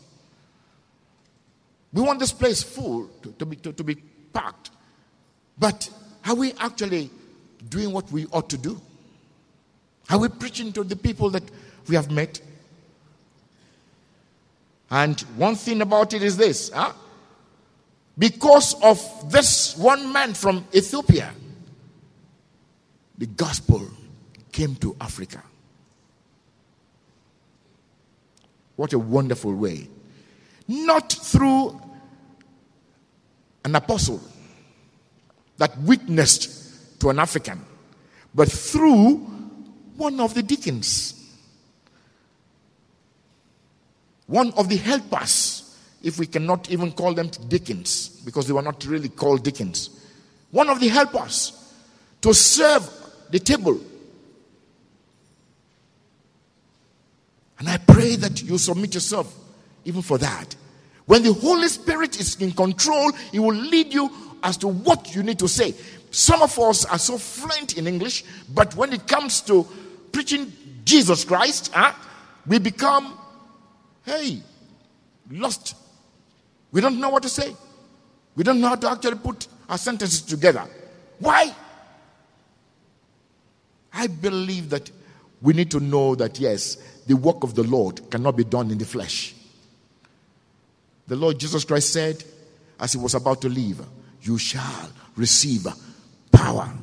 We 1.93 2.01
want 2.01 2.19
this 2.19 2.33
place 2.33 2.61
full 2.61 3.07
to, 3.21 3.31
to 3.31 3.45
be, 3.45 3.55
to, 3.57 3.71
to 3.71 3.83
be 3.83 3.95
packed. 4.33 4.71
But 5.57 5.89
are 6.25 6.35
we 6.35 6.51
actually 6.59 7.09
doing 7.69 7.93
what 7.93 8.11
we 8.11 8.25
ought 8.25 8.49
to 8.49 8.57
do? 8.57 8.79
Are 10.09 10.17
we 10.17 10.27
preaching 10.27 10.73
to 10.73 10.83
the 10.83 10.97
people 10.97 11.29
that 11.29 11.43
we 11.87 11.95
have 11.95 12.11
met? 12.11 12.41
And 14.91 15.19
one 15.37 15.55
thing 15.55 15.81
about 15.81 16.13
it 16.13 16.23
is 16.23 16.35
this 16.35 16.71
huh? 16.73 16.91
Because 18.17 18.75
of 18.81 19.31
this 19.31 19.75
one 19.77 20.11
man 20.11 20.33
from 20.33 20.65
Ethiopia, 20.73 21.33
the 23.17 23.25
gospel 23.25 23.89
came 24.51 24.75
to 24.75 24.95
Africa. 25.01 25.41
What 28.75 28.93
a 28.93 28.99
wonderful 28.99 29.53
way. 29.53 29.87
Not 30.67 31.11
through 31.11 31.79
an 33.65 33.75
apostle 33.75 34.21
that 35.57 35.77
witnessed 35.79 36.99
to 36.99 37.09
an 37.09 37.19
African, 37.19 37.63
but 38.33 38.51
through 38.51 39.17
one 39.97 40.19
of 40.19 40.33
the 40.33 40.43
deacons, 40.43 41.19
one 44.25 44.51
of 44.53 44.69
the 44.69 44.77
helpers, 44.77 45.62
if 46.03 46.19
we 46.19 46.27
cannot 46.27 46.69
even 46.69 46.91
call 46.91 47.13
them 47.13 47.29
deacons, 47.47 48.09
because 48.25 48.45
they 48.45 48.53
were 48.53 48.61
not 48.61 48.85
really 48.85 49.09
called 49.09 49.43
deacons, 49.43 49.89
one 50.51 50.69
of 50.69 50.79
the 50.79 50.89
helpers 50.89 51.53
to 52.21 52.33
serve 52.33 52.87
the 53.31 53.39
table. 53.39 53.79
And 57.57 57.69
I 57.69 57.77
pray 57.77 58.17
that 58.17 58.43
you 58.43 58.57
submit 58.57 58.93
yourself 58.93 59.33
even 59.85 60.01
for 60.01 60.17
that. 60.17 60.55
When 61.05 61.23
the 61.23 61.33
Holy 61.33 61.69
Spirit 61.69 62.19
is 62.19 62.39
in 62.41 62.51
control, 62.51 63.11
He 63.31 63.39
will 63.39 63.55
lead 63.55 63.93
you 63.93 64.11
as 64.43 64.57
to 64.57 64.67
what 64.67 65.15
you 65.15 65.23
need 65.23 65.39
to 65.39 65.47
say. 65.47 65.73
Some 66.11 66.41
of 66.41 66.57
us 66.59 66.85
are 66.85 66.99
so 66.99 67.17
fluent 67.17 67.77
in 67.77 67.87
English, 67.87 68.23
but 68.53 68.75
when 68.75 68.93
it 68.93 69.07
comes 69.07 69.41
to 69.41 69.65
preaching 70.11 70.51
Jesus 70.85 71.23
Christ, 71.23 71.71
huh, 71.73 71.93
we 72.45 72.59
become, 72.59 73.17
hey, 74.05 74.41
lost. 75.31 75.75
We 76.73 76.81
don't 76.81 76.99
know 76.99 77.09
what 77.09 77.23
to 77.23 77.29
say. 77.29 77.55
We 78.35 78.43
don't 78.43 78.59
know 78.59 78.69
how 78.69 78.75
to 78.75 78.89
actually 78.89 79.19
put 79.19 79.47
our 79.69 79.77
sentences 79.77 80.21
together. 80.23 80.65
Why? 81.19 81.55
I 83.93 84.07
believe 84.07 84.71
that 84.71 84.89
we 85.39 85.53
need 85.53 85.69
to 85.71 85.79
know 85.79 86.15
that, 86.15 86.39
yes, 86.39 86.75
the 87.05 87.15
work 87.15 87.43
of 87.43 87.53
the 87.53 87.63
Lord 87.63 88.09
cannot 88.09 88.35
be 88.35 88.43
done 88.43 88.71
in 88.71 88.79
the 88.79 88.85
flesh. 88.85 89.35
The 91.07 91.15
Lord 91.15 91.37
Jesus 91.37 91.63
Christ 91.63 91.93
said, 91.93 92.23
as 92.79 92.93
he 92.93 92.97
was 92.97 93.13
about 93.13 93.39
to 93.41 93.49
leave, 93.49 93.79
You 94.23 94.37
shall 94.39 94.89
receive 95.15 95.67
power. 96.31 96.73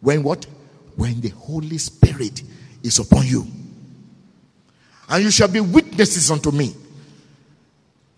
When 0.00 0.22
what? 0.22 0.46
When 0.94 1.20
the 1.20 1.30
Holy 1.30 1.78
Spirit 1.78 2.42
is 2.82 2.98
upon 3.00 3.26
you. 3.26 3.46
And 5.08 5.24
you 5.24 5.30
shall 5.32 5.48
be 5.48 5.60
witnesses 5.60 6.30
unto 6.30 6.52
me 6.52 6.74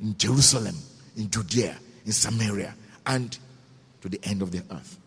in 0.03 0.19
Jerusalem, 0.19 0.77
in 1.17 1.31
Judea, 1.31 1.77
in 2.05 2.13
Samaria, 2.13 2.75
and 3.07 3.39
to 4.01 4.09
the 4.09 4.21
end 4.25 4.43
of 4.43 4.51
the 4.51 4.63
earth. 4.71 4.99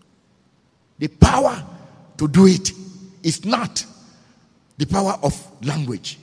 The 0.97 1.09
power 1.09 1.63
to 2.17 2.27
do 2.27 2.47
it 2.47 2.71
is 3.21 3.45
not 3.45 3.85
the 4.77 4.85
power 4.85 5.19
of 5.21 5.35
language. 5.63 6.17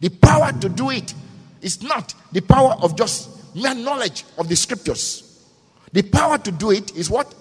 The 0.00 0.10
power 0.10 0.52
to 0.52 0.68
do 0.68 0.90
it 0.90 1.14
is 1.62 1.82
not 1.82 2.14
the 2.32 2.42
power 2.42 2.76
of 2.82 2.96
just 2.96 3.54
mere 3.54 3.74
knowledge 3.74 4.24
of 4.36 4.48
the 4.48 4.56
scriptures. 4.56 5.44
The 5.92 6.02
power 6.02 6.38
to 6.38 6.52
do 6.52 6.70
it 6.70 6.94
is 6.96 7.08
what? 7.08 7.34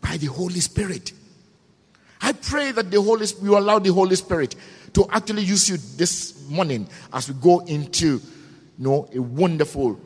By 0.00 0.16
the 0.16 0.26
Holy 0.26 0.60
Spirit. 0.60 1.12
I 2.20 2.32
pray 2.32 2.70
that 2.72 2.90
the 2.90 3.02
Holy 3.02 3.26
you 3.42 3.58
allow 3.58 3.78
the 3.78 3.92
Holy 3.92 4.16
Spirit 4.16 4.54
to 4.94 5.06
actually 5.10 5.42
use 5.42 5.68
you 5.68 5.76
this 5.96 6.48
morning 6.48 6.86
as 7.12 7.28
we 7.28 7.34
go 7.40 7.60
into 7.60 8.06
you 8.06 8.20
know, 8.78 9.08
a 9.14 9.20
wonderful 9.20 9.98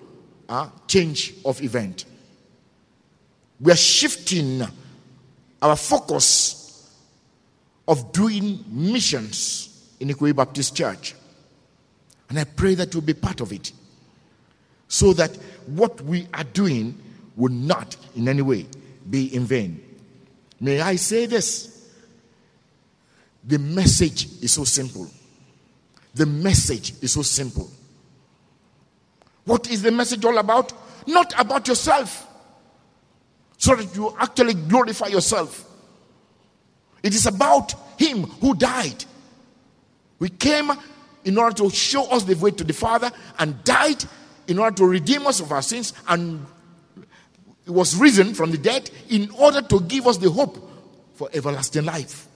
uh, 0.48 0.68
change 0.86 1.34
of 1.44 1.62
event. 1.62 2.04
We 3.60 3.72
are 3.72 3.76
shifting 3.76 4.62
our 5.62 5.76
focus 5.76 6.92
of 7.88 8.12
doing 8.12 8.64
missions 8.68 9.94
in 10.00 10.08
Ikoyi 10.08 10.34
Baptist 10.34 10.76
Church. 10.76 11.14
And 12.28 12.38
I 12.38 12.44
pray 12.44 12.74
that 12.74 12.92
you'll 12.92 13.02
be 13.02 13.14
part 13.14 13.40
of 13.40 13.52
it. 13.52 13.72
So 14.88 15.12
that 15.14 15.34
what 15.66 16.00
we 16.02 16.28
are 16.34 16.44
doing 16.44 17.00
will 17.36 17.52
not 17.52 17.96
in 18.14 18.28
any 18.28 18.42
way 18.42 18.66
be 19.08 19.34
in 19.34 19.44
vain. 19.44 19.82
May 20.60 20.80
I 20.80 20.96
say 20.96 21.26
this? 21.26 21.75
The 23.46 23.58
message 23.58 24.26
is 24.42 24.52
so 24.52 24.64
simple. 24.64 25.08
The 26.14 26.26
message 26.26 26.94
is 27.00 27.12
so 27.12 27.22
simple. 27.22 27.70
What 29.44 29.70
is 29.70 29.82
the 29.82 29.92
message 29.92 30.24
all 30.24 30.36
about? 30.38 30.72
Not 31.06 31.38
about 31.38 31.68
yourself, 31.68 32.26
so 33.58 33.76
that 33.76 33.94
you 33.94 34.14
actually 34.18 34.54
glorify 34.54 35.06
yourself. 35.06 35.64
It 37.02 37.14
is 37.14 37.26
about 37.26 37.74
Him 37.98 38.24
who 38.24 38.54
died. 38.54 39.04
We 40.18 40.30
came 40.30 40.72
in 41.24 41.38
order 41.38 41.54
to 41.56 41.70
show 41.70 42.10
us 42.10 42.24
the 42.24 42.34
way 42.34 42.50
to 42.50 42.64
the 42.64 42.72
Father 42.72 43.12
and 43.38 43.62
died 43.62 44.04
in 44.48 44.58
order 44.58 44.74
to 44.76 44.86
redeem 44.86 45.26
us 45.26 45.40
of 45.40 45.52
our 45.52 45.62
sins 45.62 45.92
and 46.08 46.44
was 47.66 47.96
risen 47.96 48.34
from 48.34 48.50
the 48.50 48.58
dead 48.58 48.90
in 49.08 49.30
order 49.38 49.60
to 49.60 49.80
give 49.82 50.06
us 50.06 50.16
the 50.18 50.30
hope 50.30 50.56
for 51.14 51.28
everlasting 51.32 51.84
life. 51.84 52.26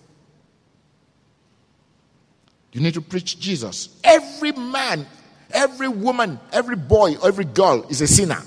You 2.72 2.80
need 2.80 2.94
to 2.94 3.00
preach 3.00 3.38
Jesus. 3.38 3.88
Every 4.04 4.52
man, 4.52 5.06
every 5.50 5.88
woman, 5.88 6.38
every 6.52 6.76
boy, 6.76 7.16
every 7.22 7.44
girl 7.44 7.86
is 7.88 8.00
a 8.00 8.06
sinner. 8.06 8.42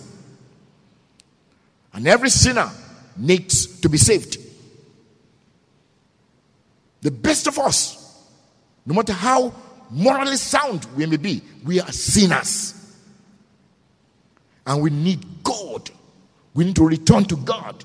And 1.94 2.08
every 2.08 2.30
sinner 2.30 2.70
needs 3.18 3.82
to 3.82 3.90
be 3.90 3.98
saved. 3.98 4.38
The 7.02 7.12
best 7.12 7.48
of 7.48 7.60
us, 7.60 8.00
no 8.86 8.96
matter 8.96 9.14
how 9.14 9.54
morally 9.90 10.38
sound 10.38 10.86
we 10.96 11.06
may 11.06 11.18
be, 11.18 11.42
we 11.64 11.82
are 11.82 11.92
sinners. 11.92 12.80
And 14.66 14.82
we 14.82 14.90
need 14.90 15.44
God. 15.44 15.92
We 16.54 16.64
need 16.64 16.78
to 16.78 16.88
return 16.88 17.26
to 17.26 17.36
God. 17.36 17.84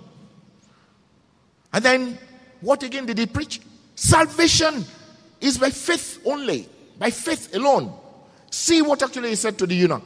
And 1.72 1.84
then, 1.84 2.18
what 2.60 2.82
again 2.82 3.06
did 3.06 3.18
he 3.18 3.26
preach? 3.26 3.60
Salvation 3.96 4.84
is 5.40 5.58
by 5.58 5.70
faith 5.70 6.20
only, 6.24 6.68
by 6.98 7.10
faith 7.10 7.54
alone. 7.54 7.92
See 8.50 8.82
what 8.82 9.02
actually 9.02 9.30
he 9.30 9.34
said 9.34 9.58
to 9.58 9.66
the 9.66 9.74
eunuch. 9.74 10.02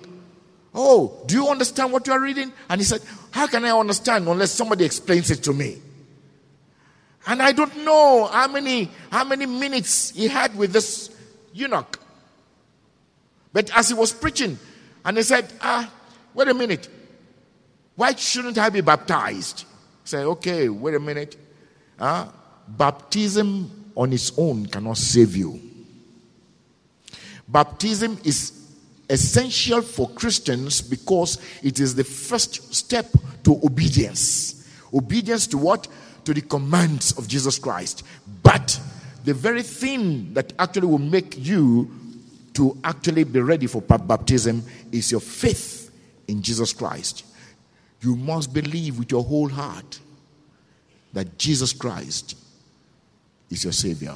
Oh, 0.74 1.22
do 1.26 1.34
you 1.34 1.48
understand 1.48 1.92
what 1.92 2.06
you 2.06 2.12
are 2.12 2.20
reading? 2.20 2.52
And 2.68 2.80
he 2.80 2.84
said, 2.84 3.02
How 3.30 3.46
can 3.46 3.64
I 3.64 3.70
understand 3.70 4.26
unless 4.26 4.52
somebody 4.52 4.84
explains 4.84 5.30
it 5.30 5.42
to 5.44 5.52
me? 5.52 5.80
And 7.26 7.42
I 7.42 7.52
don't 7.52 7.84
know 7.84 8.26
how 8.26 8.48
many 8.48 8.90
how 9.10 9.24
many 9.24 9.46
minutes 9.46 10.10
he 10.10 10.28
had 10.28 10.56
with 10.56 10.72
this 10.72 11.10
eunuch. 11.52 12.00
But 13.52 13.70
as 13.76 13.88
he 13.88 13.94
was 13.94 14.12
preaching, 14.12 14.58
and 15.04 15.16
he 15.16 15.22
said, 15.22 15.52
Ah, 15.60 15.92
wait 16.34 16.48
a 16.48 16.54
minute. 16.54 16.88
Why 17.94 18.14
shouldn't 18.14 18.58
I 18.58 18.70
be 18.70 18.80
baptized? 18.80 19.64
Say, 20.04 20.18
okay, 20.24 20.68
wait 20.68 20.94
a 20.94 21.00
minute. 21.00 21.36
Uh, 21.98 22.28
baptism 22.66 23.81
on 23.94 24.12
its 24.12 24.32
own 24.38 24.66
cannot 24.66 24.96
save 24.96 25.36
you. 25.36 25.60
Baptism 27.48 28.18
is 28.24 28.62
essential 29.10 29.82
for 29.82 30.08
Christians 30.10 30.80
because 30.80 31.38
it 31.62 31.80
is 31.80 31.94
the 31.94 32.04
first 32.04 32.74
step 32.74 33.06
to 33.44 33.60
obedience. 33.62 34.66
Obedience 34.92 35.46
to 35.48 35.58
what? 35.58 35.86
To 36.24 36.32
the 36.32 36.40
commands 36.40 37.18
of 37.18 37.28
Jesus 37.28 37.58
Christ. 37.58 38.04
But 38.42 38.80
the 39.24 39.34
very 39.34 39.62
thing 39.62 40.32
that 40.34 40.52
actually 40.58 40.86
will 40.86 40.98
make 40.98 41.36
you 41.38 41.90
to 42.54 42.76
actually 42.84 43.24
be 43.24 43.40
ready 43.40 43.66
for 43.66 43.80
baptism 43.82 44.62
is 44.90 45.10
your 45.10 45.20
faith 45.20 45.90
in 46.28 46.42
Jesus 46.42 46.72
Christ. 46.72 47.24
You 48.00 48.16
must 48.16 48.52
believe 48.52 48.98
with 48.98 49.10
your 49.10 49.24
whole 49.24 49.48
heart 49.48 50.00
that 51.12 51.38
Jesus 51.38 51.72
Christ 51.72 52.36
is 53.52 53.64
your 53.64 53.72
Savior. 53.72 54.10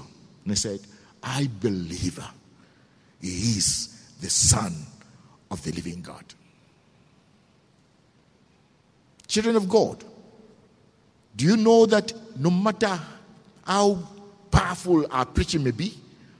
And 0.44 0.52
he 0.52 0.54
said, 0.54 0.80
I 1.22 1.46
believe 1.46 2.20
He 3.20 3.28
is 3.28 4.14
the 4.20 4.30
Son 4.30 4.74
of 5.50 5.62
the 5.62 5.72
living 5.72 6.02
God. 6.02 6.24
Children 9.26 9.56
of 9.56 9.68
God, 9.68 10.04
do 11.34 11.44
you 11.44 11.56
know 11.56 11.86
that 11.86 12.12
no 12.38 12.50
matter 12.50 12.98
how 13.64 13.98
powerful 14.50 15.06
our 15.10 15.26
preaching 15.26 15.64
may 15.64 15.72
be, 15.72 15.94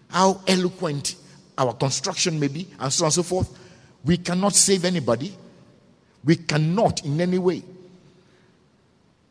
how 0.08 0.40
eloquent 0.46 1.16
our 1.58 1.74
construction 1.74 2.38
may 2.38 2.48
be, 2.48 2.68
and 2.78 2.92
so 2.92 3.04
on 3.04 3.06
and 3.06 3.14
so 3.14 3.22
forth, 3.22 3.58
we 4.04 4.16
cannot 4.16 4.54
save 4.54 4.84
anybody. 4.84 5.34
We 6.24 6.36
cannot 6.36 7.04
in 7.04 7.20
any 7.20 7.38
way 7.38 7.62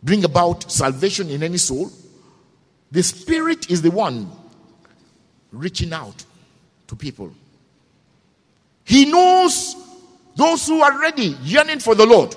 bring 0.04 0.24
about 0.24 0.72
salvation 0.72 1.30
in 1.30 1.42
any 1.42 1.58
soul 1.58 1.92
the 2.92 3.04
Spirit 3.04 3.70
is 3.70 3.82
the 3.82 3.92
one 3.92 4.32
reaching 5.52 5.94
out 5.94 6.24
to 6.88 6.96
people. 6.96 7.32
He 8.84 9.06
knows 9.06 9.76
those 10.36 10.68
who 10.68 10.82
are 10.82 11.00
ready, 11.00 11.36
yearning 11.42 11.80
for 11.80 11.96
the 11.96 12.06
Lord. 12.06 12.36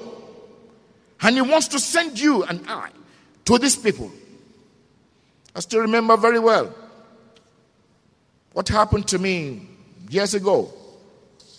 And 1.21 1.37
He 1.37 1.43
wants 1.43 1.69
to 1.69 1.79
send 1.79 2.19
you 2.19 2.45
and 2.45 2.65
I 2.69 2.91
to 3.45 3.59
these 3.59 3.77
people. 3.77 4.11
I 5.55 5.61
still 5.61 5.81
remember 5.81 6.17
very 6.17 6.39
well 6.39 6.75
what 8.53 8.69
happened 8.69 9.07
to 9.09 9.19
me 9.19 9.69
years 10.09 10.35
ago 10.35 10.73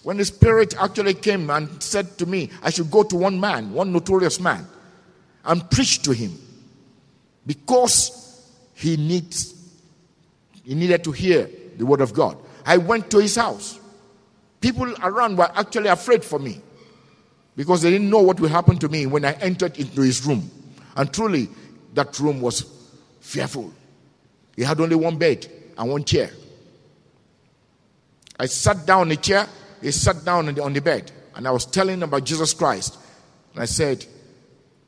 when 0.03 0.17
the 0.17 0.25
Spirit 0.25 0.75
actually 0.81 1.13
came 1.13 1.49
and 1.49 1.81
said 1.83 2.17
to 2.17 2.25
me, 2.25 2.49
I 2.63 2.69
should 2.69 2.89
go 2.89 3.03
to 3.03 3.15
one 3.15 3.39
man, 3.39 3.73
one 3.73 3.91
notorious 3.91 4.39
man, 4.39 4.65
and 5.43 5.69
preach 5.69 6.01
to 6.03 6.11
him. 6.11 6.37
Because 7.45 8.28
he 8.79 8.95
needs 8.95 9.55
he 10.63 10.73
needed 10.73 11.03
to 11.03 11.11
hear 11.11 11.49
the 11.77 11.85
word 11.85 11.99
of 11.99 12.13
God. 12.13 12.37
I 12.65 12.77
went 12.77 13.11
to 13.11 13.19
his 13.19 13.35
house. 13.35 13.77
People 14.61 14.93
around 15.03 15.37
were 15.37 15.51
actually 15.53 15.89
afraid 15.89 16.23
for 16.23 16.39
me 16.39 16.61
because 17.57 17.81
they 17.81 17.91
didn't 17.91 18.09
know 18.09 18.21
what 18.21 18.39
would 18.39 18.51
happen 18.51 18.77
to 18.77 18.87
me 18.87 19.05
when 19.05 19.25
I 19.25 19.33
entered 19.33 19.77
into 19.77 20.01
his 20.01 20.25
room. 20.25 20.49
And 20.95 21.13
truly, 21.13 21.49
that 21.93 22.17
room 22.19 22.39
was 22.39 22.65
fearful. 23.19 23.73
He 24.55 24.63
had 24.63 24.79
only 24.79 24.95
one 24.95 25.17
bed 25.17 25.45
and 25.77 25.91
one 25.91 26.05
chair. 26.05 26.29
I 28.39 28.45
sat 28.45 28.85
down 28.85 29.03
in 29.03 29.09
the 29.09 29.15
chair, 29.17 29.45
he 29.81 29.91
sat 29.91 30.23
down 30.23 30.47
on 30.47 30.55
the, 30.55 30.63
on 30.63 30.71
the 30.71 30.81
bed, 30.81 31.11
and 31.35 31.45
I 31.45 31.51
was 31.51 31.65
telling 31.65 31.95
him 31.95 32.03
about 32.03 32.23
Jesus 32.23 32.53
Christ. 32.53 32.97
And 33.53 33.61
I 33.61 33.65
said, 33.65 34.05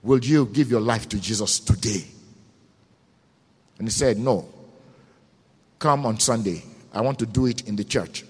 Will 0.01 0.23
you 0.23 0.45
give 0.45 0.71
your 0.71 0.81
life 0.81 1.09
to 1.09 1.19
Jesus 1.19 1.59
today? 1.59 2.05
And 3.81 3.87
he 3.87 3.91
said, 3.91 4.19
No, 4.19 4.47
come 5.79 6.05
on 6.05 6.19
Sunday. 6.19 6.61
I 6.93 7.01
want 7.01 7.17
to 7.17 7.25
do 7.25 7.47
it 7.47 7.67
in 7.67 7.75
the 7.75 7.83
church. 7.83 8.23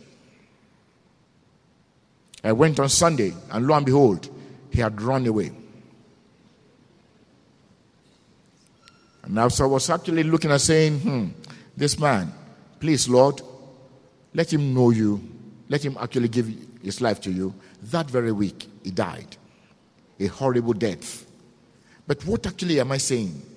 I 2.41 2.53
went 2.53 2.79
on 2.79 2.87
Sunday, 2.87 3.33
and 3.51 3.67
lo 3.67 3.75
and 3.75 3.85
behold, 3.85 4.29
he 4.69 4.79
had 4.79 5.01
run 5.01 5.27
away. 5.27 5.51
And 9.23 9.37
I 9.37 9.43
was 9.43 9.89
actually 9.89 10.23
looking 10.23 10.51
and 10.51 10.61
saying, 10.61 10.99
hmm, 11.01 11.27
this 11.75 11.99
man, 11.99 12.31
please, 12.79 13.09
Lord, 13.09 13.41
let 14.33 14.53
him 14.53 14.73
know 14.73 14.91
you. 14.91 15.21
Let 15.67 15.83
him 15.83 15.97
actually 15.99 16.29
give 16.29 16.49
his 16.81 17.01
life 17.01 17.19
to 17.23 17.29
you. 17.29 17.53
That 17.91 18.09
very 18.09 18.31
week, 18.31 18.69
he 18.85 18.91
died. 18.91 19.35
A 20.17 20.27
horrible 20.27 20.71
death. 20.71 21.25
But 22.07 22.25
what 22.25 22.47
actually 22.47 22.79
am 22.79 22.93
I 22.93 22.99
saying? 22.99 23.50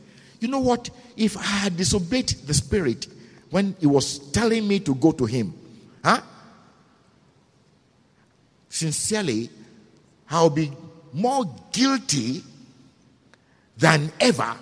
You 0.45 0.51
know 0.51 0.61
what? 0.61 0.91
If 1.17 1.39
I 1.39 1.43
had 1.65 1.79
disobeyed 1.79 2.29
the 2.29 2.53
Spirit 2.53 3.07
when 3.49 3.75
He 3.81 3.87
was 3.87 4.19
telling 4.31 4.69
me 4.69 4.79
to 4.81 4.95
go 4.95 5.11
to 5.13 5.25
Him, 5.25 5.55
huh? 6.05 6.21
Sincerely, 8.69 9.49
I'll 10.29 10.51
be 10.51 10.71
more 11.15 11.47
guilty 11.73 12.43
than 13.79 14.13
ever 14.21 14.55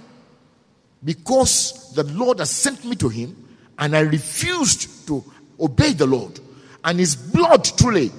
because 1.02 1.92
the 1.96 2.04
Lord 2.04 2.38
has 2.38 2.50
sent 2.50 2.84
me 2.84 2.94
to 2.94 3.08
Him 3.08 3.34
and 3.76 3.96
I 3.96 4.02
refused 4.02 5.08
to 5.08 5.24
obey 5.58 5.94
the 5.94 6.06
Lord. 6.06 6.38
And 6.84 7.00
His 7.00 7.16
blood 7.16 7.64
truly 7.64 8.12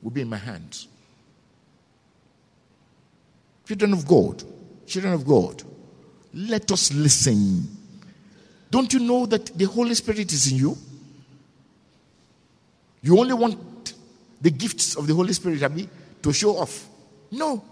will 0.00 0.12
be 0.12 0.20
in 0.20 0.28
my 0.28 0.36
hands. 0.36 0.86
Children 3.66 3.94
of 3.94 4.06
God, 4.06 4.44
children 4.86 5.14
of 5.14 5.26
God, 5.26 5.64
let 6.34 6.70
us 6.72 6.92
listen. 6.92 7.68
Don't 8.70 8.92
you 8.92 9.00
know 9.00 9.26
that 9.26 9.46
the 9.46 9.64
Holy 9.64 9.94
Spirit 9.94 10.32
is 10.32 10.50
in 10.50 10.58
you? 10.58 10.76
You 13.02 13.18
only 13.18 13.34
want 13.34 13.94
the 14.40 14.50
gifts 14.50 14.96
of 14.96 15.06
the 15.06 15.14
Holy 15.14 15.32
Spirit, 15.32 15.62
Abby, 15.62 15.88
to 16.22 16.32
show 16.32 16.56
off. 16.56 16.88
No. 17.30 17.62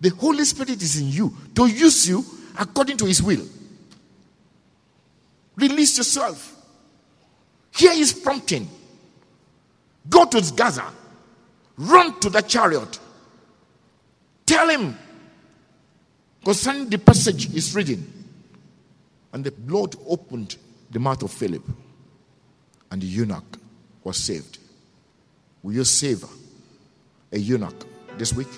The 0.00 0.10
Holy 0.10 0.44
Spirit 0.44 0.82
is 0.82 1.00
in 1.00 1.08
you 1.08 1.34
to 1.54 1.66
use 1.66 2.08
you 2.08 2.24
according 2.58 2.96
to 2.98 3.06
His 3.06 3.22
will. 3.22 3.44
Release 5.58 5.98
yourself. 5.98 6.54
Hear 7.72 7.94
his 7.94 8.12
prompting. 8.12 8.68
Go 10.08 10.24
to 10.24 10.52
Gaza. 10.54 10.84
Run 11.76 12.18
to 12.20 12.30
the 12.30 12.40
chariot. 12.40 12.98
Tell 14.46 14.68
him 14.68 14.96
concerning 16.44 16.88
the 16.88 16.98
passage 16.98 17.52
he's 17.52 17.74
reading. 17.74 18.12
And 19.32 19.44
the 19.44 19.52
Lord 19.66 19.94
opened 20.06 20.56
the 20.90 20.98
mouth 20.98 21.22
of 21.22 21.30
Philip, 21.30 21.62
and 22.90 23.02
the 23.02 23.06
eunuch 23.06 23.58
was 24.04 24.16
saved. 24.16 24.58
Will 25.62 25.74
you 25.74 25.84
save 25.84 26.24
a 27.32 27.38
eunuch 27.38 27.86
this 28.16 28.32
week? 28.32 28.48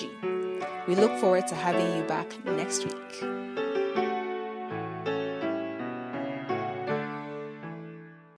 We 0.87 0.95
look 0.95 1.19
forward 1.19 1.47
to 1.47 1.55
having 1.55 1.97
you 1.97 2.03
back 2.03 2.45
next 2.45 2.85
week. 2.85 3.23